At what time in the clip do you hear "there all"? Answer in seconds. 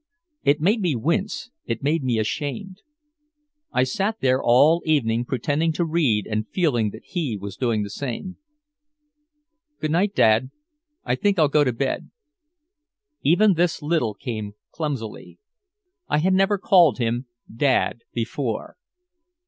4.19-4.81